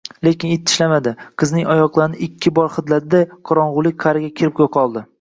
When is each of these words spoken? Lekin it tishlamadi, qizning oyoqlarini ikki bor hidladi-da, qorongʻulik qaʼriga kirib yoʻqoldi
Lekin 0.27 0.53
it 0.53 0.63
tishlamadi, 0.69 1.13
qizning 1.43 1.69
oyoqlarini 1.75 2.21
ikki 2.31 2.55
bor 2.61 2.75
hidladi-da, 2.79 3.23
qorongʻulik 3.51 4.03
qaʼriga 4.07 4.37
kirib 4.43 4.69
yoʻqoldi 4.69 5.09